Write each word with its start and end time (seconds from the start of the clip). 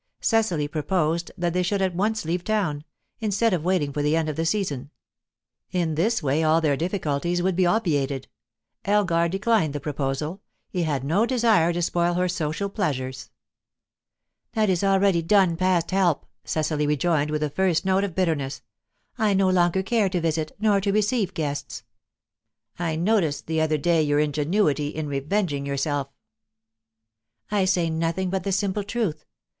Cecily 0.19 0.67
proposed 0.67 1.31
that 1.37 1.53
they 1.53 1.61
should 1.61 1.79
at 1.79 1.93
once 1.93 2.25
leave 2.25 2.43
town, 2.43 2.83
instead 3.19 3.53
of 3.53 3.63
waiting 3.63 3.93
for 3.93 4.01
the 4.01 4.15
end 4.15 4.29
of 4.29 4.35
the 4.35 4.47
season; 4.47 4.89
in 5.71 5.93
this 5.93 6.23
way 6.23 6.41
all 6.43 6.59
their 6.59 6.75
difficulties 6.75 7.39
would 7.43 7.55
be 7.55 7.67
obviated. 7.67 8.27
Elgar 8.83 9.29
declined 9.29 9.73
the 9.73 9.79
proposal; 9.79 10.41
he 10.71 10.81
had 10.81 11.03
no 11.03 11.27
desire 11.27 11.71
to 11.71 11.83
spoil 11.83 12.15
her 12.15 12.27
social 12.27 12.67
pleasures. 12.67 13.29
"That 14.53 14.71
is 14.71 14.83
already 14.83 15.21
done, 15.21 15.55
past 15.55 15.91
help," 15.91 16.25
Cecily 16.45 16.87
rejoined, 16.87 17.29
with 17.29 17.41
the 17.41 17.51
first 17.51 17.85
note 17.85 18.03
of 18.03 18.15
bitterness. 18.15 18.63
"I 19.19 19.35
no 19.35 19.51
longer 19.51 19.83
care 19.83 20.09
to 20.09 20.19
visit, 20.19 20.51
nor 20.59 20.81
to 20.81 20.91
receive 20.91 21.35
guests." 21.35 21.83
"I 22.79 22.95
noticed 22.95 23.45
the 23.45 23.61
other 23.61 23.77
day 23.77 24.01
your 24.01 24.17
ingenuity 24.19 24.87
in 24.87 25.07
revenging 25.07 25.63
yourself." 25.67 26.07
"I 27.51 27.65
say 27.65 27.91
nothing 27.91 28.31
but 28.31 28.43
the 28.43 28.51
simple 28.51 28.83
truth. 28.83 29.27